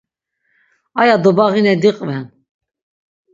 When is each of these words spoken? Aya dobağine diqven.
Aya 0.99 1.17
dobağine 1.23 1.73
diqven. 1.81 2.25